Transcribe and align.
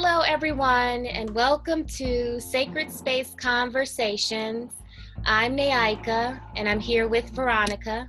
Hello, 0.00 0.20
everyone, 0.20 1.06
and 1.06 1.28
welcome 1.30 1.84
to 1.84 2.38
Sacred 2.38 2.88
Space 2.88 3.34
Conversations. 3.36 4.70
I'm 5.24 5.56
Naika, 5.56 6.40
and 6.54 6.68
I'm 6.68 6.78
here 6.78 7.08
with 7.08 7.28
Veronica. 7.30 8.08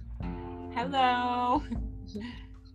Hello. 0.75 1.63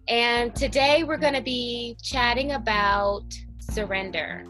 And 0.08 0.52
today 0.56 1.04
we're 1.04 1.18
going 1.18 1.34
to 1.34 1.42
be 1.42 1.96
chatting 2.02 2.50
about 2.54 3.22
surrender. 3.60 4.44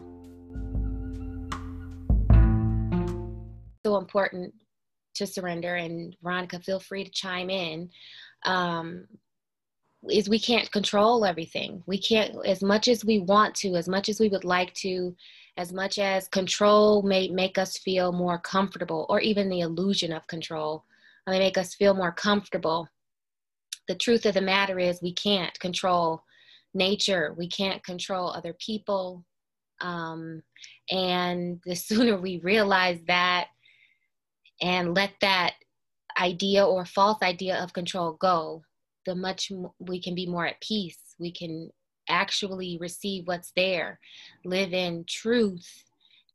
So 3.85 3.97
important 3.97 4.51
to 5.13 5.27
surrender, 5.27 5.75
and 5.75 6.17
Veronica, 6.23 6.59
feel 6.59 6.79
free 6.79 7.03
to 7.03 7.11
chime 7.11 7.51
in. 7.51 7.91
Um, 8.45 9.05
is 10.09 10.29
we 10.29 10.39
can't 10.39 10.71
control 10.71 11.25
everything. 11.25 11.83
We 11.85 11.97
can't, 11.97 12.35
as 12.45 12.61
much 12.61 12.87
as 12.87 13.05
we 13.05 13.19
want 13.19 13.55
to, 13.55 13.75
as 13.75 13.87
much 13.87 14.09
as 14.09 14.19
we 14.19 14.29
would 14.29 14.43
like 14.43 14.73
to, 14.75 15.15
as 15.57 15.71
much 15.71 15.99
as 15.99 16.27
control 16.27 17.01
may 17.01 17.29
make 17.29 17.57
us 17.57 17.77
feel 17.77 18.11
more 18.11 18.39
comfortable, 18.39 19.05
or 19.09 19.19
even 19.19 19.49
the 19.49 19.61
illusion 19.61 20.11
of 20.11 20.27
control 20.27 20.83
may 21.27 21.39
make 21.39 21.57
us 21.57 21.75
feel 21.75 21.93
more 21.93 22.11
comfortable. 22.11 22.87
The 23.87 23.95
truth 23.95 24.25
of 24.25 24.33
the 24.33 24.41
matter 24.41 24.79
is, 24.79 25.01
we 25.01 25.13
can't 25.13 25.57
control 25.59 26.23
nature, 26.73 27.33
we 27.37 27.47
can't 27.47 27.83
control 27.83 28.29
other 28.29 28.53
people. 28.59 29.23
Um, 29.81 30.41
and 30.91 31.59
the 31.65 31.75
sooner 31.87 32.17
we 32.17 32.39
realize 32.39 32.99
that 33.07 33.47
and 34.61 34.93
let 34.93 35.11
that 35.21 35.53
idea 36.19 36.65
or 36.65 36.85
false 36.85 37.21
idea 37.21 37.61
of 37.61 37.73
control 37.73 38.13
go, 38.13 38.63
the 39.05 39.15
much 39.15 39.51
we 39.79 40.01
can 40.01 40.15
be 40.15 40.27
more 40.27 40.47
at 40.47 40.61
peace. 40.61 40.99
We 41.19 41.31
can 41.31 41.69
actually 42.09 42.77
receive 42.79 43.27
what's 43.27 43.51
there, 43.55 43.99
live 44.43 44.73
in 44.73 45.05
truth 45.07 45.83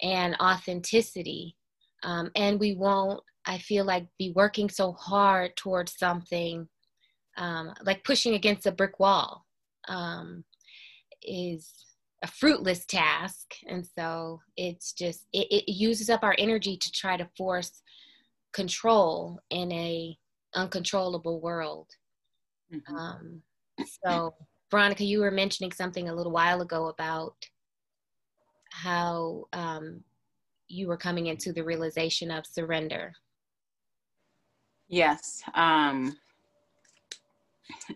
and 0.02 0.36
authenticity. 0.40 1.56
Um, 2.02 2.30
and 2.34 2.58
we 2.58 2.74
won't, 2.74 3.20
I 3.46 3.58
feel 3.58 3.84
like, 3.84 4.06
be 4.18 4.32
working 4.34 4.68
so 4.68 4.92
hard 4.92 5.56
towards 5.56 5.96
something 5.96 6.68
um, 7.36 7.72
like 7.82 8.04
pushing 8.04 8.34
against 8.34 8.66
a 8.66 8.72
brick 8.72 8.98
wall 9.00 9.46
um, 9.88 10.44
is 11.22 11.72
a 12.22 12.26
fruitless 12.26 12.84
task. 12.84 13.54
And 13.66 13.86
so 13.98 14.40
it's 14.56 14.92
just, 14.92 15.26
it, 15.32 15.46
it 15.50 15.72
uses 15.72 16.10
up 16.10 16.22
our 16.22 16.34
energy 16.38 16.76
to 16.76 16.92
try 16.92 17.16
to 17.16 17.28
force 17.36 17.82
control 18.52 19.40
in 19.50 19.72
a 19.72 20.16
uncontrollable 20.54 21.40
world. 21.40 21.88
Mm-hmm. 22.72 22.94
Um, 22.94 23.42
so, 24.04 24.34
Veronica, 24.70 25.04
you 25.04 25.20
were 25.20 25.30
mentioning 25.30 25.72
something 25.72 26.08
a 26.08 26.14
little 26.14 26.32
while 26.32 26.60
ago 26.60 26.88
about 26.88 27.34
how 28.70 29.46
um, 29.52 30.02
you 30.68 30.86
were 30.86 30.96
coming 30.96 31.26
into 31.26 31.52
the 31.52 31.64
realization 31.64 32.30
of 32.30 32.46
surrender. 32.46 33.12
Yes. 34.88 35.42
Um, 35.54 36.16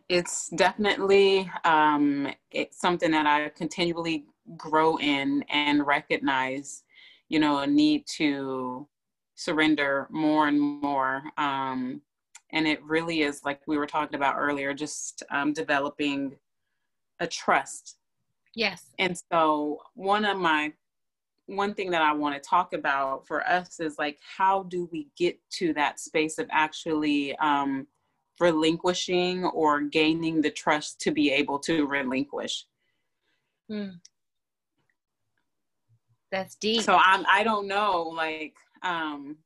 it's 0.09 0.49
definitely 0.51 1.51
um, 1.65 2.29
it's 2.51 2.81
something 2.81 3.11
that 3.11 3.27
I 3.27 3.49
continually 3.51 4.27
grow 4.57 4.97
in 4.99 5.45
and 5.49 5.87
recognize, 5.87 6.85
you 7.29 7.39
know, 7.39 7.59
a 7.59 7.67
need 7.67 8.07
to 8.19 8.87
surrender 9.35 10.07
more 10.11 10.49
and 10.49 10.61
more. 10.61 11.23
Um, 11.37 12.03
and 12.55 12.69
it 12.69 12.83
really 12.85 13.23
is 13.23 13.45
like 13.45 13.61
we 13.67 13.77
were 13.77 13.87
talking 13.87 14.15
about 14.15 14.37
earlier 14.39 14.73
just 14.73 15.25
um, 15.31 15.53
developing 15.53 16.37
a 17.21 17.27
trust. 17.27 17.97
Yes. 18.55 18.95
And 19.01 19.19
so 19.31 19.81
one 19.95 20.25
of 20.25 20.39
my 20.39 20.73
one 21.47 21.75
thing 21.75 21.91
that 21.91 22.01
i 22.01 22.11
want 22.11 22.35
to 22.35 22.49
talk 22.49 22.73
about 22.73 23.27
for 23.27 23.47
us 23.47 23.79
is 23.79 23.99
like 23.99 24.19
how 24.39 24.63
do 24.63 24.89
we 24.91 25.09
get 25.15 25.39
to 25.51 25.75
that 25.75 26.01
space 26.01 26.39
of 26.39 26.49
actually 26.51 27.37
um, 27.37 27.87
relinquishing 28.41 29.45
or 29.45 29.83
gaining 29.83 30.41
the 30.41 30.51
trust 30.51 31.03
to 31.03 31.11
be 31.11 31.31
able 31.31 31.59
to 31.59 31.87
relinquish? 31.87 32.65
Hmm. 33.69 33.89
that's 36.33 36.55
deep. 36.55 36.81
So 36.83 36.97
i'm 36.99 37.27
i 37.31 37.43
don't 37.43 37.67
know 37.67 38.03
like 38.05 38.55
um 38.83 39.37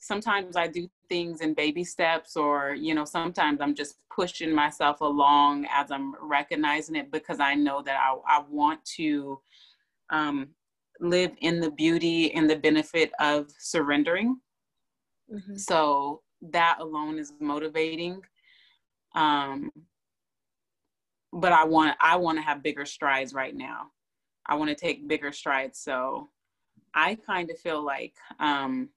sometimes 0.00 0.56
i 0.56 0.66
do 0.66 0.88
things 1.08 1.40
in 1.40 1.54
baby 1.54 1.84
steps 1.84 2.36
or 2.36 2.74
you 2.74 2.94
know 2.94 3.04
sometimes 3.04 3.60
i'm 3.60 3.74
just 3.74 3.96
pushing 4.14 4.54
myself 4.54 5.00
along 5.00 5.66
as 5.72 5.90
i'm 5.90 6.14
recognizing 6.20 6.96
it 6.96 7.10
because 7.10 7.40
i 7.40 7.54
know 7.54 7.82
that 7.82 7.98
i, 8.00 8.38
I 8.38 8.42
want 8.48 8.84
to 8.96 9.40
um, 10.10 10.48
live 11.00 11.32
in 11.40 11.60
the 11.60 11.70
beauty 11.70 12.32
and 12.34 12.48
the 12.48 12.56
benefit 12.56 13.10
of 13.20 13.50
surrendering. 13.58 14.38
Mm-hmm. 15.32 15.56
so 15.56 16.20
that 16.52 16.76
alone 16.80 17.18
is 17.18 17.32
motivating. 17.40 18.20
Um, 19.14 19.70
but 21.32 21.50
i 21.50 21.64
want 21.64 21.96
i 22.00 22.14
want 22.14 22.38
to 22.38 22.42
have 22.42 22.62
bigger 22.62 22.84
strides 22.84 23.32
right 23.32 23.56
now. 23.56 23.90
I 24.46 24.56
want 24.56 24.68
to 24.68 24.76
take 24.76 25.08
bigger 25.08 25.32
strides. 25.32 25.78
So 25.78 26.28
i 26.94 27.14
kind 27.14 27.50
of 27.50 27.58
feel 27.58 27.84
like 27.84 28.14
um, 28.38 28.88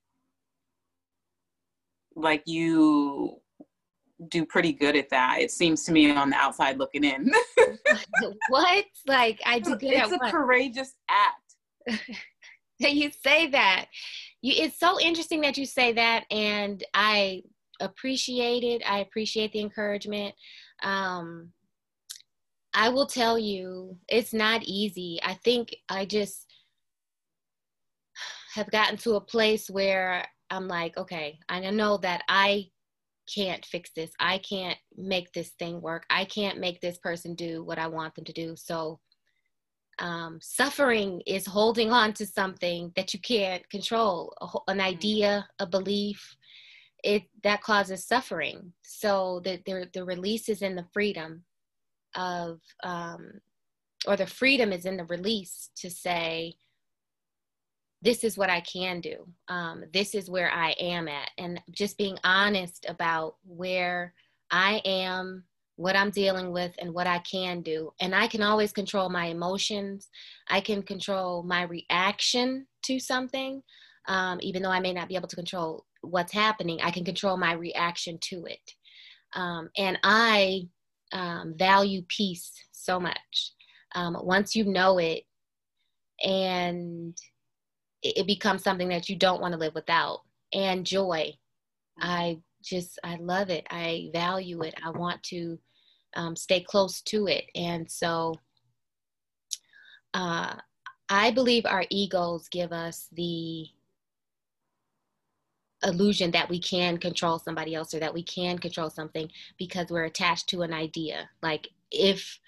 like 2.18 2.42
you 2.46 3.40
do 4.28 4.44
pretty 4.44 4.72
good 4.72 4.96
at 4.96 5.08
that. 5.10 5.38
It 5.40 5.50
seems 5.50 5.84
to 5.84 5.92
me 5.92 6.10
on 6.10 6.30
the 6.30 6.36
outside 6.36 6.78
looking 6.78 7.04
in. 7.04 7.30
what? 8.48 8.84
Like 9.06 9.40
I 9.46 9.58
do 9.60 9.76
good 9.76 9.92
it's 9.92 10.12
a 10.12 10.30
courageous 10.30 10.94
act. 11.08 12.00
that 12.80 12.94
you 12.94 13.10
say 13.24 13.48
that. 13.50 13.86
You, 14.42 14.64
it's 14.64 14.78
so 14.78 15.00
interesting 15.00 15.40
that 15.42 15.56
you 15.56 15.66
say 15.66 15.92
that, 15.92 16.24
and 16.30 16.82
I 16.94 17.42
appreciate 17.80 18.64
it. 18.64 18.82
I 18.88 19.00
appreciate 19.00 19.52
the 19.52 19.60
encouragement. 19.60 20.34
Um, 20.82 21.52
I 22.74 22.90
will 22.90 23.06
tell 23.06 23.38
you, 23.38 23.96
it's 24.08 24.32
not 24.32 24.62
easy. 24.64 25.18
I 25.24 25.34
think 25.34 25.74
I 25.88 26.04
just 26.04 26.46
have 28.54 28.70
gotten 28.70 28.96
to 28.98 29.14
a 29.14 29.20
place 29.20 29.68
where 29.70 30.24
I'm 30.50 30.68
like, 30.68 30.96
okay, 30.96 31.38
I 31.48 31.60
know 31.70 31.98
that 31.98 32.22
I 32.28 32.68
can't 33.32 33.64
fix 33.64 33.90
this. 33.94 34.10
I 34.18 34.38
can't 34.38 34.78
make 34.96 35.32
this 35.32 35.50
thing 35.50 35.80
work. 35.80 36.04
I 36.10 36.24
can't 36.24 36.58
make 36.58 36.80
this 36.80 36.98
person 36.98 37.34
do 37.34 37.62
what 37.62 37.78
I 37.78 37.86
want 37.86 38.14
them 38.14 38.24
to 38.24 38.32
do. 38.32 38.56
So, 38.56 39.00
um, 39.98 40.38
suffering 40.40 41.22
is 41.26 41.44
holding 41.44 41.90
on 41.90 42.12
to 42.14 42.26
something 42.26 42.92
that 42.94 43.12
you 43.12 43.20
can't 43.20 43.68
control, 43.68 44.32
a, 44.40 44.46
an 44.70 44.78
mm-hmm. 44.78 44.86
idea, 44.86 45.48
a 45.58 45.66
belief. 45.66 46.36
It 47.04 47.24
that 47.44 47.62
causes 47.62 48.06
suffering. 48.06 48.72
So 48.82 49.40
the 49.44 49.60
the, 49.66 49.88
the 49.92 50.04
release 50.04 50.48
is 50.48 50.62
in 50.62 50.74
the 50.74 50.86
freedom 50.92 51.44
of, 52.16 52.60
um, 52.82 53.40
or 54.06 54.16
the 54.16 54.26
freedom 54.26 54.72
is 54.72 54.84
in 54.84 54.96
the 54.96 55.04
release 55.04 55.70
to 55.76 55.90
say, 55.90 56.54
this 58.02 58.22
is 58.22 58.38
what 58.38 58.50
I 58.50 58.60
can 58.60 59.00
do. 59.00 59.26
Um, 59.48 59.84
this 59.92 60.14
is 60.14 60.30
where 60.30 60.50
I 60.50 60.70
am 60.78 61.08
at. 61.08 61.30
And 61.36 61.60
just 61.70 61.98
being 61.98 62.16
honest 62.22 62.86
about 62.88 63.36
where 63.44 64.14
I 64.50 64.80
am, 64.84 65.44
what 65.76 65.96
I'm 65.96 66.10
dealing 66.10 66.52
with, 66.52 66.72
and 66.78 66.94
what 66.94 67.06
I 67.06 67.18
can 67.20 67.60
do. 67.60 67.90
And 68.00 68.14
I 68.14 68.28
can 68.28 68.42
always 68.42 68.72
control 68.72 69.08
my 69.08 69.26
emotions, 69.26 70.08
I 70.48 70.60
can 70.60 70.82
control 70.82 71.42
my 71.42 71.62
reaction 71.62 72.66
to 72.84 73.00
something. 73.00 73.62
Um, 74.06 74.38
even 74.40 74.62
though 74.62 74.70
I 74.70 74.80
may 74.80 74.92
not 74.92 75.08
be 75.08 75.16
able 75.16 75.28
to 75.28 75.36
control 75.36 75.84
what's 76.00 76.32
happening, 76.32 76.80
I 76.82 76.90
can 76.90 77.04
control 77.04 77.36
my 77.36 77.52
reaction 77.52 78.18
to 78.30 78.44
it. 78.46 78.72
Um, 79.34 79.68
and 79.76 79.98
I 80.02 80.62
um, 81.12 81.54
value 81.58 82.02
peace 82.08 82.52
so 82.72 82.98
much. 82.98 83.52
Um, 83.94 84.16
once 84.22 84.54
you 84.54 84.64
know 84.64 84.98
it, 84.98 85.24
and 86.22 87.16
it 88.02 88.26
becomes 88.26 88.62
something 88.62 88.88
that 88.88 89.08
you 89.08 89.16
don't 89.16 89.40
want 89.40 89.52
to 89.52 89.58
live 89.58 89.74
without. 89.74 90.22
And 90.52 90.86
joy. 90.86 91.32
I 92.00 92.38
just 92.62 92.98
i 93.04 93.16
love 93.16 93.50
it. 93.50 93.66
I 93.70 94.10
value 94.12 94.62
it. 94.62 94.74
I 94.84 94.90
want 94.90 95.22
to 95.24 95.58
um, 96.14 96.36
stay 96.36 96.60
close 96.60 97.00
to 97.02 97.26
it. 97.26 97.44
And 97.54 97.90
so 97.90 98.34
uh, 100.14 100.54
i 101.10 101.30
believe 101.30 101.66
our 101.66 101.84
egos 101.90 102.48
give 102.48 102.72
us 102.72 103.08
the 103.12 103.66
illusion 105.84 106.30
that 106.32 106.48
we 106.48 106.58
can 106.58 106.98
control 106.98 107.38
somebody 107.38 107.74
else 107.74 107.94
or 107.94 108.00
that 108.00 108.14
we 108.14 108.22
can 108.22 108.58
control 108.58 108.90
something 108.90 109.30
because 109.58 109.86
we're 109.90 110.04
attached 110.04 110.48
to 110.48 110.62
an 110.62 110.72
idea. 110.72 111.28
Like 111.42 111.68
if 111.90 112.38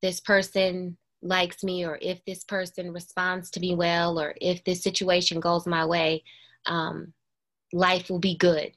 this 0.00 0.20
person 0.20 0.96
likes 1.22 1.64
me 1.64 1.84
or 1.84 1.98
if 2.00 2.24
this 2.24 2.44
person 2.44 2.92
responds 2.92 3.50
to 3.50 3.60
me 3.60 3.74
well 3.74 4.18
or 4.18 4.34
if 4.40 4.62
this 4.64 4.82
situation 4.82 5.40
goes 5.40 5.66
my 5.66 5.84
way 5.84 6.22
um, 6.66 7.12
life 7.72 8.08
will 8.08 8.18
be 8.18 8.36
good. 8.36 8.72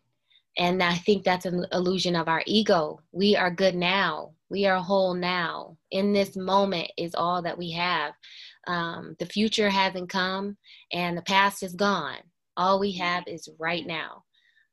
And 0.58 0.84
i 0.84 0.96
think 0.96 1.24
that's 1.24 1.46
an 1.46 1.66
illusion 1.72 2.16
of 2.16 2.28
our 2.28 2.44
ego. 2.46 3.00
We 3.12 3.36
are 3.36 3.52
good 3.52 3.76
now. 3.76 4.34
We 4.50 4.66
are 4.66 4.80
whole 4.80 5.14
now. 5.14 5.78
In 5.92 6.12
this 6.12 6.36
moment 6.36 6.92
is 6.98 7.16
all 7.16 7.42
that 7.44 7.58
we 7.58 7.72
have. 7.72 8.14
Um, 8.68 9.16
the 9.18 9.26
future 9.26 9.70
hasn't 9.70 10.10
come 10.10 10.58
and 10.92 11.18
the 11.18 11.22
past 11.24 11.64
is 11.64 11.74
gone. 11.74 12.18
All 12.58 12.80
we 12.80 12.92
have 12.94 13.24
is 13.28 13.48
right 13.60 13.88
now. 13.88 14.24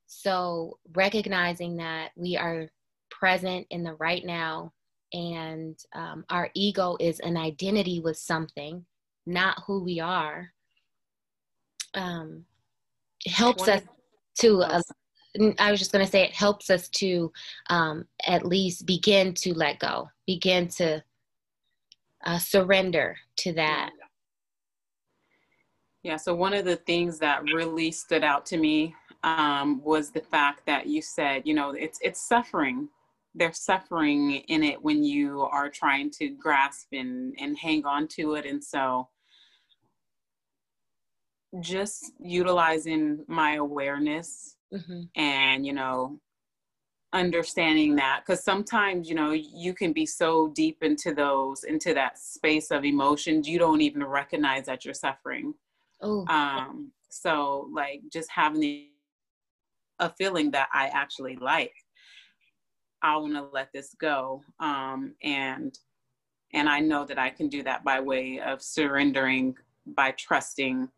So 0.07 0.79
recognizing 0.95 1.77
that 1.77 2.11
we 2.17 2.37
are 2.37 2.69
present 3.11 3.67
in 3.71 3.85
the 3.85 3.95
right 3.95 4.25
now 4.25 4.73
and 5.13 5.79
um, 5.95 6.25
our 6.31 6.51
ego 6.55 6.97
is 7.01 7.21
an 7.21 7.37
identity 7.37 8.01
with 8.01 8.17
something, 8.17 8.85
not 9.27 9.63
who 9.67 9.83
we 9.83 10.01
are, 10.01 10.53
um, 11.95 12.45
helps 13.27 13.69
us 13.69 13.83
to. 14.41 14.63
Uh, 14.63 14.83
I 15.59 15.71
was 15.71 15.79
just 15.79 15.93
going 15.93 16.05
to 16.05 16.11
say 16.11 16.23
it 16.23 16.35
helps 16.35 16.71
us 16.71 16.89
to 16.89 17.31
um, 17.71 18.07
at 18.27 18.47
least 18.47 18.87
begin 18.87 19.35
to 19.35 19.55
let 19.55 19.79
go, 19.79 20.09
begin 20.27 20.69
to 20.69 21.03
uh, 22.25 22.39
surrender 22.39 23.17
to 23.37 23.53
that. 23.53 23.91
Yeah, 26.03 26.17
so 26.17 26.35
one 26.35 26.55
of 26.55 26.65
the 26.65 26.77
things 26.77 27.19
that 27.19 27.43
really 27.53 27.91
stood 27.91 28.25
out 28.25 28.47
to 28.47 28.57
me 28.57 28.95
um, 29.25 29.83
was 29.85 30.11
the 30.11 30.21
fact 30.21 30.65
that 30.67 30.87
you 30.87 31.03
said, 31.03 31.43
you 31.45 31.55
know, 31.55 31.71
it's 31.71 31.99
it's 32.03 32.27
suffering. 32.27 32.89
There's 33.39 33.61
suffering 33.61 34.37
in 34.49 34.63
it 34.63 34.83
when 34.83 35.05
you 35.05 35.43
are 35.43 35.69
trying 35.69 36.11
to 36.13 36.29
grasp 36.29 36.89
and 36.93 37.35
and 37.39 37.57
hang 37.57 37.85
on 37.87 38.09
to 38.09 38.35
it, 38.35 38.45
and 38.45 38.63
so 38.63 39.09
just 41.61 42.13
utilizing 42.21 43.25
my 43.27 43.55
awareness 43.55 44.57
mm-hmm. 44.73 45.03
and 45.17 45.65
you 45.65 45.73
know 45.73 46.19
understanding 47.15 47.97
that 47.97 48.23
because 48.25 48.45
sometimes 48.45 49.09
you 49.09 49.15
know 49.15 49.33
you 49.33 49.73
can 49.73 49.95
be 49.95 50.05
so 50.05 50.49
deep 50.49 50.83
into 50.83 51.15
those 51.15 51.65
into 51.65 51.95
that 51.95 52.19
space 52.19 52.71
of 52.71 52.85
emotions 52.85 53.49
you 53.49 53.59
don't 53.59 53.81
even 53.81 54.05
recognize 54.05 54.67
that 54.67 54.85
you're 54.85 54.93
suffering. 54.93 55.55
Oh. 56.03 56.27
Um 56.27 56.93
so 57.09 57.69
like 57.73 58.03
just 58.13 58.31
having 58.31 58.61
the, 58.61 58.89
a 59.99 60.11
feeling 60.11 60.51
that 60.51 60.69
i 60.73 60.89
actually 60.89 61.37
like 61.37 61.73
i 63.03 63.17
want 63.17 63.35
to 63.35 63.49
let 63.53 63.73
this 63.73 63.95
go 64.01 64.43
um 64.61 65.15
and 65.23 65.79
and 66.53 66.69
i 66.69 66.81
know 66.81 67.05
that 67.05 67.19
i 67.19 67.31
can 67.31 67.49
do 67.49 67.63
that 67.63 67.85
by 67.85 68.01
way 68.01 68.41
of 68.41 68.63
surrendering 68.63 69.55
by 69.87 70.11
trusting 70.13 70.89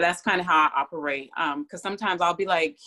that's 0.00 0.22
kind 0.22 0.40
of 0.40 0.46
how 0.46 0.64
I 0.66 0.80
operate. 0.80 1.30
Um, 1.36 1.66
cause 1.70 1.82
sometimes 1.82 2.20
I'll 2.20 2.34
be 2.34 2.46
like, 2.46 2.78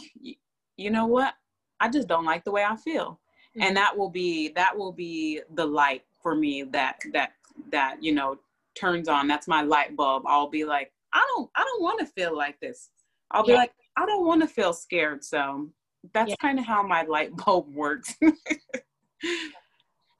you 0.77 0.89
know 0.89 1.05
what? 1.05 1.33
I 1.79 1.89
just 1.89 2.07
don't 2.07 2.25
like 2.25 2.43
the 2.43 2.51
way 2.51 2.63
I 2.63 2.75
feel. 2.75 3.19
Mm-hmm. 3.57 3.61
And 3.63 3.77
that 3.77 3.97
will 3.97 4.09
be, 4.09 4.49
that 4.49 4.77
will 4.77 4.91
be 4.91 5.41
the 5.53 5.65
light 5.65 6.03
for 6.21 6.35
me 6.35 6.63
that, 6.63 6.99
that, 7.13 7.31
that, 7.71 7.97
you 8.01 8.13
know, 8.13 8.37
turns 8.75 9.07
on. 9.07 9.27
That's 9.27 9.47
my 9.47 9.61
light 9.61 9.95
bulb. 9.95 10.23
I'll 10.27 10.49
be 10.49 10.65
like, 10.65 10.91
I 11.13 11.25
don't, 11.35 11.49
I 11.55 11.63
don't 11.63 11.81
want 11.81 11.99
to 11.99 12.05
feel 12.05 12.35
like 12.35 12.59
this. 12.59 12.89
I'll 13.31 13.45
be 13.45 13.51
yeah. 13.51 13.59
like, 13.59 13.71
I 13.97 14.05
don't 14.05 14.25
want 14.25 14.41
to 14.41 14.47
feel 14.47 14.73
scared. 14.73 15.23
So 15.23 15.69
that's 16.13 16.29
yeah. 16.29 16.35
kind 16.41 16.59
of 16.59 16.65
how 16.65 16.81
my 16.83 17.03
light 17.03 17.35
bulb 17.35 17.73
works. 17.73 18.15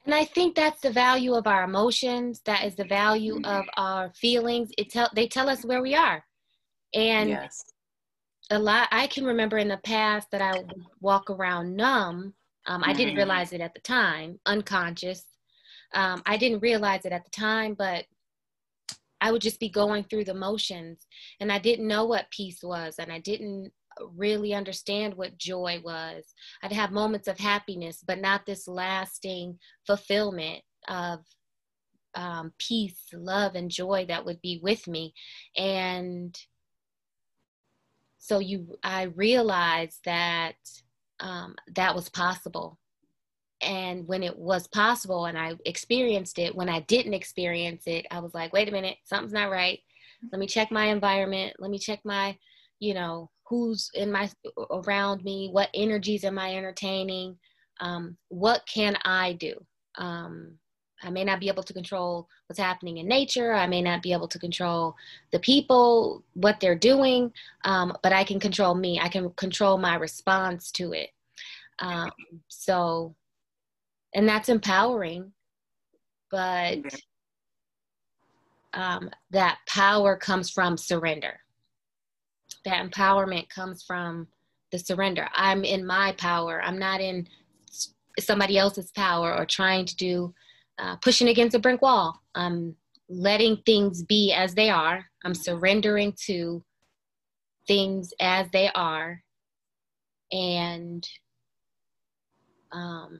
And 0.10 0.16
I 0.16 0.26
think 0.26 0.56
that's 0.56 0.81
the 0.81 0.90
value 0.90 1.36
of 1.36 1.46
our 1.46 1.64
emotions. 1.64 2.42
That 2.46 2.66
is 2.66 2.74
the 2.76 2.86
value 2.86 3.36
mm-hmm. 3.36 3.46
of 3.46 3.66
our 3.78 4.12
feelings. 4.16 4.72
It 4.76 4.90
tell 4.90 5.08
they 5.14 5.28
tell 5.28 5.48
us 5.48 5.64
where 5.64 5.84
we 5.84 5.94
are. 5.94 6.26
And 6.96 7.30
yes. 7.30 7.64
a 8.50 8.58
lot, 8.58 8.88
I 8.92 9.06
can 9.06 9.24
remember 9.24 9.60
in 9.60 9.68
the 9.68 9.78
past 9.78 10.31
that 10.31 10.42
I 10.42 10.58
would 10.58 10.74
walk 11.00 11.30
around 11.30 11.76
numb. 11.76 12.34
Um, 12.66 12.84
I 12.84 12.92
didn't 12.92 13.10
mm-hmm. 13.10 13.18
realize 13.18 13.54
it 13.54 13.62
at 13.62 13.75
the 13.75 13.82
time, 13.82 14.40
unconscious. 14.48 15.24
Um, 15.94 16.24
I 16.25 16.38
didn't 16.38 16.62
realize 16.62 17.06
it 17.06 17.12
at 17.12 17.24
the 17.24 17.32
time, 17.32 17.75
but 17.78 18.06
I 19.22 19.32
would 19.32 19.44
just 19.44 19.60
be 19.60 19.70
going 19.70 20.06
through 20.06 20.25
the 20.25 20.34
motions 20.34 21.06
and 21.40 21.52
I 21.52 21.60
didn't 21.60 21.88
know 21.88 22.06
what 22.06 22.32
peace 22.32 22.64
was 22.64 22.96
and 22.98 23.12
I 23.12 23.20
didn't 23.20 23.72
really 24.16 24.54
understand 24.54 25.13
what 25.13 25.38
joy 25.38 25.80
was. 25.84 26.34
I'd 26.63 26.72
have 26.72 26.92
moments 26.92 27.28
of 27.28 27.40
happiness, 27.40 28.04
but 28.06 28.19
not 28.19 28.46
this 28.46 28.68
lasting 28.68 29.60
fulfillment 29.86 30.62
of 30.88 31.19
um, 32.16 32.54
peace, 32.57 33.01
love, 33.13 33.56
and 33.56 33.69
joy 33.69 34.06
that 34.07 34.25
would 34.25 34.42
be 34.42 34.60
with 34.63 34.88
me. 34.88 35.13
And 35.56 36.38
so 38.19 38.38
you 38.40 38.78
i 38.84 39.04
realized 39.04 40.00
that 40.06 40.56
um, 41.19 41.56
that 41.75 41.96
was 41.96 42.07
possible 42.10 42.78
and 43.62 44.07
when 44.07 44.24
it 44.24 44.38
was 44.38 44.68
possible 44.68 45.25
and 45.25 45.38
i 45.38 45.54
experienced 45.66 46.38
it 46.38 46.56
when 46.56 46.69
i 46.69 46.80
didn't 46.81 47.13
experience 47.13 47.84
it 47.88 48.06
i 48.12 48.19
was 48.19 48.34
like 48.34 48.54
wait 48.54 48.69
a 48.69 48.72
minute 48.72 48.98
something's 49.04 49.34
not 49.34 49.50
right 49.50 49.80
let 50.31 50.40
me 50.40 50.46
check 50.46 50.72
my 50.72 50.86
environment 50.86 51.54
let 51.60 51.72
me 51.72 51.80
check 51.80 52.00
my 52.06 52.38
you 52.80 52.94
know 52.94 53.30
who's 53.50 53.90
in 53.96 54.12
my 54.12 54.30
around 54.72 55.24
me 55.24 55.50
what 55.51 55.69
energies 55.74 56.24
am 56.24 56.38
i 56.38 56.56
entertaining 56.56 57.38
um, 57.81 58.16
what 58.30 58.62
can 58.68 58.96
i 59.06 59.34
do 59.34 59.54
um, 59.98 60.57
I 61.01 61.10
may 61.10 61.24
not 61.24 61.40
be 61.40 61.48
able 61.48 61.63
to 61.63 61.74
control 61.74 62.28
what's 62.48 62.60
happening 62.60 62.98
in 62.98 63.07
nature. 63.07 63.54
I 63.54 63.68
may 63.68 63.81
not 63.81 64.01
be 64.01 64.12
able 64.12 64.28
to 64.28 64.40
control 64.40 64.96
the 65.31 65.40
people, 65.40 66.24
what 66.34 66.60
they're 66.60 66.75
doing, 66.75 67.31
um, 67.63 67.96
but 68.04 68.12
I 68.12 68.24
can 68.24 68.40
control 68.40 68.75
me. 68.75 69.00
I 69.00 69.07
can 69.07 69.30
control 69.31 69.78
my 69.78 69.96
response 69.96 70.72
to 70.74 70.94
it. 70.94 71.10
Um, 71.80 72.12
so, 72.50 73.16
and 74.13 74.28
that's 74.28 74.50
empowering, 74.50 75.31
but 76.30 76.80
um, 78.74 79.10
that 79.31 79.60
power 79.68 80.18
comes 80.18 80.50
from 80.50 80.75
surrender. 80.75 81.40
That 82.66 82.86
empowerment 82.86 83.50
comes 83.50 83.84
from 83.84 84.28
the 84.72 84.80
surrender. 84.80 85.28
I'm 85.34 85.63
in 85.63 85.86
my 85.86 86.13
power. 86.13 86.62
I'm 86.62 86.78
not 86.78 87.01
in 87.01 87.28
somebody 88.19 88.57
else's 88.57 88.92
power 88.92 89.36
or 89.36 89.46
trying 89.46 89.86
to 89.86 89.96
do 89.96 90.34
uh, 90.78 90.96
pushing 90.98 91.30
against 91.30 91.56
a 91.56 91.60
brick 91.60 91.81
wall. 91.81 92.22
I'm 92.36 92.75
letting 93.10 93.57
things 93.66 94.04
be 94.04 94.34
as 94.34 94.54
they 94.54 94.69
are. 94.69 95.06
I'm 95.25 95.34
surrendering 95.34 96.13
to 96.25 96.63
things 97.68 98.13
as 98.19 98.50
they 98.51 98.69
are. 98.75 99.22
And 100.31 101.07
um, 102.72 103.19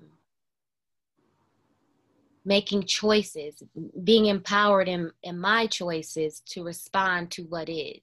making 2.46 2.84
choices, 2.84 3.62
being 4.04 4.28
empowered 4.28 4.88
in, 4.88 5.12
in 5.24 5.40
my 5.40 5.68
choices 5.68 6.42
to 6.48 6.64
respond 6.64 7.32
to 7.32 7.44
what 7.44 7.70
is. 7.70 8.00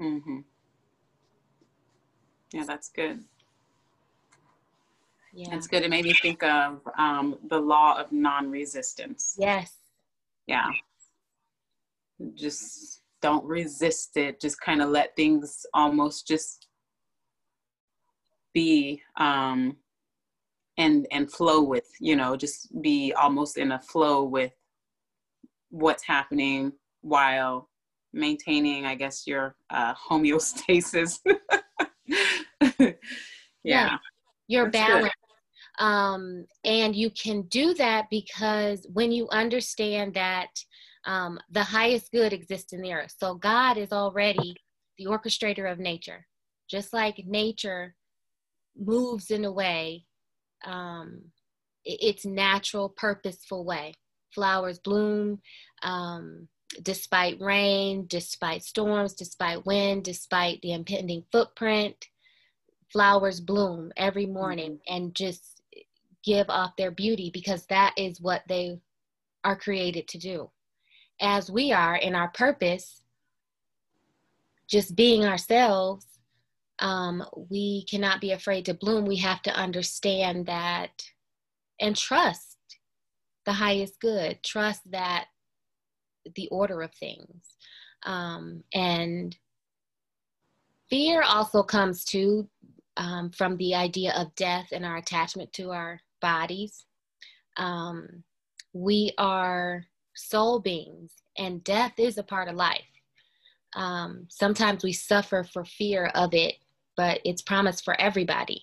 Mm-hmm. 0.00 0.38
Yeah, 2.52 2.64
that's 2.66 2.88
good. 2.90 3.24
Yeah. 5.32 5.48
That's 5.50 5.66
good. 5.66 5.82
It 5.82 5.90
made 5.90 6.04
me 6.04 6.12
think 6.12 6.42
of 6.42 6.80
um, 6.98 7.38
the 7.48 7.58
law 7.58 7.98
of 7.98 8.12
non 8.12 8.50
resistance. 8.50 9.34
Yes. 9.38 9.76
Yeah. 10.46 10.70
Just 12.34 13.00
don't 13.22 13.44
resist 13.44 14.16
it. 14.16 14.40
Just 14.40 14.60
kind 14.60 14.82
of 14.82 14.90
let 14.90 15.16
things 15.16 15.64
almost 15.72 16.28
just 16.28 16.68
be 18.52 19.00
um, 19.16 19.76
and 20.76 21.06
and 21.10 21.32
flow 21.32 21.62
with, 21.62 21.88
you 21.98 22.16
know, 22.16 22.36
just 22.36 22.68
be 22.82 23.14
almost 23.14 23.56
in 23.56 23.72
a 23.72 23.80
flow 23.80 24.24
with 24.24 24.52
what's 25.70 26.02
happening 26.04 26.72
while 27.00 27.70
maintaining, 28.12 28.84
I 28.84 28.94
guess, 28.94 29.26
your 29.26 29.56
uh, 29.70 29.94
homeostasis. 29.94 31.20
yeah. 33.64 33.86
yeah. 33.86 33.96
Your 34.48 34.70
That's 34.70 34.86
balance. 34.86 35.04
Good. 35.78 35.84
Um, 35.84 36.46
and 36.64 36.94
you 36.94 37.10
can 37.10 37.42
do 37.42 37.74
that 37.74 38.06
because 38.10 38.86
when 38.92 39.10
you 39.10 39.28
understand 39.30 40.14
that 40.14 40.48
um, 41.04 41.38
the 41.50 41.62
highest 41.62 42.12
good 42.12 42.32
exists 42.32 42.72
in 42.72 42.82
the 42.82 42.92
earth. 42.92 43.14
So 43.18 43.34
God 43.34 43.76
is 43.76 43.92
already 43.92 44.56
the 44.98 45.06
orchestrator 45.06 45.70
of 45.70 45.78
nature. 45.78 46.26
Just 46.70 46.92
like 46.92 47.24
nature 47.26 47.94
moves 48.76 49.30
in 49.30 49.44
a 49.44 49.52
way, 49.52 50.04
um, 50.64 51.22
its 51.84 52.24
natural, 52.24 52.88
purposeful 52.88 53.64
way. 53.64 53.94
Flowers 54.34 54.78
bloom 54.78 55.40
um, 55.82 56.48
despite 56.82 57.38
rain, 57.40 58.06
despite 58.08 58.62
storms, 58.62 59.12
despite 59.14 59.66
wind, 59.66 60.04
despite 60.04 60.60
the 60.62 60.72
impending 60.72 61.24
footprint. 61.30 61.96
Flowers 62.92 63.40
bloom 63.40 63.90
every 63.96 64.26
morning 64.26 64.72
mm-hmm. 64.72 64.94
and 64.94 65.14
just 65.14 65.62
give 66.24 66.48
off 66.48 66.76
their 66.76 66.90
beauty 66.90 67.30
because 67.32 67.66
that 67.66 67.94
is 67.96 68.20
what 68.20 68.42
they 68.48 68.78
are 69.44 69.56
created 69.56 70.06
to 70.08 70.18
do. 70.18 70.50
As 71.20 71.50
we 71.50 71.72
are 71.72 71.96
in 71.96 72.14
our 72.14 72.28
purpose, 72.28 73.02
just 74.68 74.94
being 74.96 75.24
ourselves, 75.24 76.06
um, 76.78 77.24
we 77.50 77.84
cannot 77.88 78.20
be 78.20 78.32
afraid 78.32 78.64
to 78.66 78.74
bloom. 78.74 79.04
We 79.04 79.16
have 79.16 79.42
to 79.42 79.54
understand 79.54 80.46
that 80.46 81.02
and 81.80 81.96
trust 81.96 82.56
the 83.44 83.52
highest 83.52 84.00
good. 84.00 84.42
Trust 84.42 84.82
that 84.90 85.26
the 86.36 86.48
order 86.48 86.82
of 86.82 86.92
things. 86.94 87.56
Um, 88.04 88.64
and 88.72 89.36
fear 90.88 91.22
also 91.22 91.62
comes 91.62 92.04
to 92.06 92.48
um, 92.96 93.30
from 93.30 93.56
the 93.56 93.74
idea 93.74 94.12
of 94.16 94.34
death 94.34 94.68
and 94.72 94.84
our 94.84 94.96
attachment 94.96 95.52
to 95.54 95.70
our 95.70 96.00
bodies. 96.20 96.84
Um, 97.56 98.22
we 98.72 99.12
are 99.18 99.84
soul 100.14 100.60
beings, 100.60 101.12
and 101.38 101.64
death 101.64 101.94
is 101.98 102.18
a 102.18 102.22
part 102.22 102.48
of 102.48 102.54
life. 102.54 102.84
Um, 103.74 104.26
sometimes 104.28 104.84
we 104.84 104.92
suffer 104.92 105.44
for 105.44 105.64
fear 105.64 106.06
of 106.14 106.34
it, 106.34 106.56
but 106.96 107.20
it's 107.24 107.42
promised 107.42 107.84
for 107.84 107.98
everybody. 108.00 108.62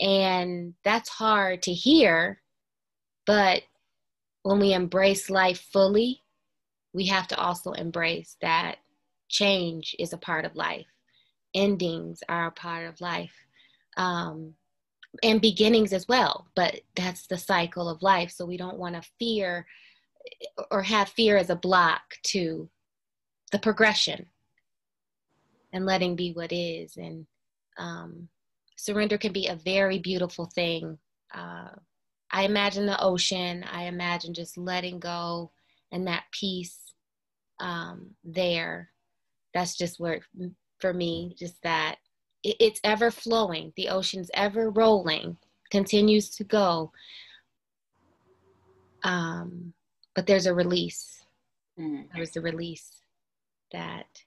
And 0.00 0.74
that's 0.82 1.10
hard 1.10 1.62
to 1.62 1.72
hear, 1.72 2.40
but 3.26 3.62
when 4.42 4.58
we 4.58 4.72
embrace 4.72 5.28
life 5.28 5.66
fully, 5.72 6.22
we 6.94 7.06
have 7.06 7.28
to 7.28 7.36
also 7.38 7.72
embrace 7.72 8.36
that 8.40 8.76
change 9.28 9.94
is 9.98 10.12
a 10.12 10.18
part 10.18 10.44
of 10.44 10.56
life, 10.56 10.86
endings 11.54 12.22
are 12.28 12.46
a 12.46 12.52
part 12.52 12.86
of 12.86 13.00
life, 13.00 13.34
um, 13.96 14.54
and 15.22 15.40
beginnings 15.40 15.92
as 15.92 16.06
well. 16.08 16.46
But 16.54 16.80
that's 16.94 17.26
the 17.26 17.38
cycle 17.38 17.88
of 17.88 18.02
life. 18.02 18.30
So 18.30 18.44
we 18.44 18.56
don't 18.56 18.78
want 18.78 18.94
to 18.94 19.08
fear 19.18 19.66
or 20.70 20.82
have 20.82 21.08
fear 21.08 21.36
as 21.36 21.50
a 21.50 21.56
block 21.56 22.02
to 22.24 22.68
the 23.52 23.58
progression 23.58 24.26
and 25.72 25.86
letting 25.86 26.16
be 26.16 26.32
what 26.32 26.52
is. 26.52 26.96
And 26.96 27.26
um, 27.78 28.28
surrender 28.76 29.18
can 29.18 29.32
be 29.32 29.46
a 29.46 29.56
very 29.56 29.98
beautiful 29.98 30.46
thing. 30.46 30.98
Uh, 31.34 31.70
I 32.30 32.44
imagine 32.44 32.86
the 32.86 33.02
ocean, 33.02 33.64
I 33.70 33.84
imagine 33.84 34.34
just 34.34 34.56
letting 34.56 35.00
go 35.00 35.50
and 35.90 36.06
that 36.06 36.24
peace 36.32 36.78
um, 37.58 38.10
there. 38.22 38.90
That's 39.52 39.76
just 39.76 39.98
where, 39.98 40.20
for 40.78 40.94
me, 40.94 41.34
just 41.36 41.60
that 41.62 41.96
it's 42.42 42.80
ever 42.84 43.10
flowing. 43.10 43.72
The 43.76 43.88
ocean's 43.88 44.30
ever 44.34 44.70
rolling, 44.70 45.36
continues 45.70 46.30
to 46.30 46.44
go. 46.44 46.92
Um, 49.02 49.72
but 50.14 50.26
there's 50.26 50.46
a 50.46 50.54
release. 50.54 51.24
Mm. 51.78 52.06
There's 52.14 52.36
a 52.36 52.40
release 52.40 53.02
that 53.72 54.22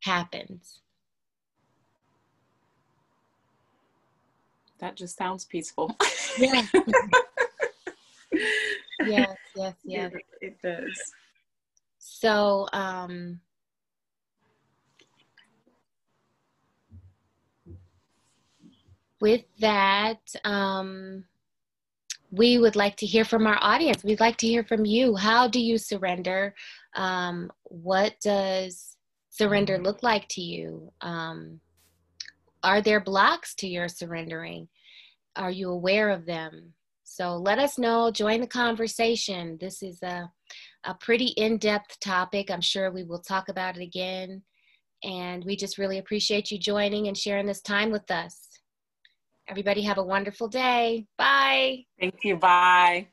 happens. 0.00 0.80
That 4.78 4.96
just 4.96 5.16
sounds 5.16 5.44
peaceful. 5.44 5.94
yeah. 6.38 6.62
yes, 9.04 9.36
yes, 9.54 9.74
yes. 9.84 10.12
It, 10.14 10.24
it 10.40 10.62
does. 10.62 11.12
So, 11.98 12.66
um, 12.72 13.40
with 19.20 19.42
that, 19.60 20.20
um, 20.44 21.24
we 22.30 22.58
would 22.58 22.76
like 22.76 22.96
to 22.96 23.06
hear 23.06 23.24
from 23.24 23.46
our 23.46 23.58
audience. 23.60 24.04
We'd 24.04 24.20
like 24.20 24.36
to 24.38 24.46
hear 24.46 24.64
from 24.64 24.84
you. 24.84 25.16
How 25.16 25.48
do 25.48 25.60
you 25.60 25.78
surrender? 25.78 26.54
Um, 26.94 27.50
what 27.64 28.14
does 28.22 28.96
surrender 29.30 29.78
look 29.78 30.02
like 30.02 30.28
to 30.30 30.40
you? 30.40 30.92
Um, 31.00 31.60
are 32.62 32.80
there 32.80 33.00
blocks 33.00 33.54
to 33.56 33.68
your 33.68 33.88
surrendering? 33.88 34.68
Are 35.36 35.50
you 35.50 35.70
aware 35.70 36.10
of 36.10 36.26
them? 36.26 36.74
So 37.02 37.36
let 37.36 37.58
us 37.58 37.78
know, 37.78 38.10
join 38.10 38.40
the 38.40 38.46
conversation. 38.46 39.58
This 39.60 39.82
is 39.82 40.00
a, 40.02 40.30
a 40.84 40.94
pretty 40.94 41.26
in 41.36 41.58
depth 41.58 41.98
topic. 42.00 42.50
I'm 42.50 42.60
sure 42.60 42.92
we 42.92 43.02
will 43.02 43.20
talk 43.20 43.48
about 43.48 43.76
it 43.76 43.82
again. 43.82 44.42
And 45.02 45.44
we 45.44 45.56
just 45.56 45.78
really 45.78 45.98
appreciate 45.98 46.50
you 46.50 46.58
joining 46.58 47.08
and 47.08 47.16
sharing 47.16 47.46
this 47.46 47.62
time 47.62 47.90
with 47.90 48.08
us. 48.10 48.49
Everybody 49.50 49.82
have 49.82 49.98
a 49.98 50.04
wonderful 50.04 50.46
day. 50.46 51.06
Bye. 51.18 51.84
Thank 51.98 52.22
you. 52.22 52.36
Bye. 52.36 53.08